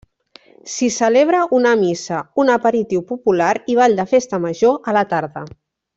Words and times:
S'hi 0.75 0.87
celebra 0.95 1.41
una 1.57 1.73
missa, 1.83 2.21
un 2.45 2.51
aperitiu 2.55 3.05
popular 3.13 3.53
i 3.75 3.77
ball 3.81 3.97
de 4.01 4.07
Festa 4.15 4.41
Major 4.47 4.81
a 4.93 4.97
la 4.99 5.05
tarda. 5.13 5.45